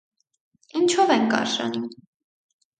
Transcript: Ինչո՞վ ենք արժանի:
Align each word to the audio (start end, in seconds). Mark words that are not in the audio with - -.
Ինչո՞վ 0.79 1.15
ենք 1.17 1.37
արժանի: 1.43 1.85